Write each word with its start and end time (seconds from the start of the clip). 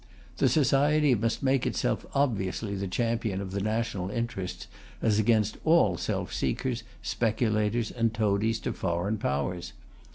The 0.37 0.49
society 0.49 1.13
must 1.13 1.43
make 1.43 1.67
itself 1.67 2.07
obviously 2.15 2.73
the 2.73 2.87
champion 2.87 3.39
of 3.39 3.51
the 3.51 3.61
national 3.61 4.09
interests 4.09 4.65
as 4.99 5.19
against 5.19 5.57
all 5.63 5.95
self 5.95 6.33
seekers, 6.33 6.81
speculators 7.03 7.91
and 7.91 8.11
toadies 8.11 8.59
to 8.61 8.73
foreign 8.73 9.19
Powers. 9.19 9.73